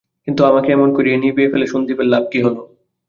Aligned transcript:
কিন্তু 0.27 0.41
আমাকে 0.45 0.69
এমন 0.71 0.89
করে 0.95 1.09
নিবিয়ে 1.15 1.51
ফেলে 1.51 1.65
সন্দীপের 1.67 2.07
লাভ 2.07 2.23
হল 2.23 2.31
কী? 2.31 2.39